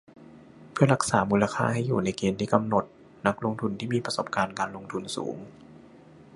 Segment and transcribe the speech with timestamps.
[0.71, 2.85] เพื่อรักษามูลค่าให้อยู่ในเกณฑ์ที่กำหนด
[3.27, 5.35] นักลงทุนที่มีประสบการณ์การลงทุนสูง